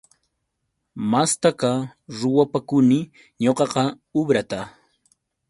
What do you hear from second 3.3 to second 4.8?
ñuqaqa ubrata.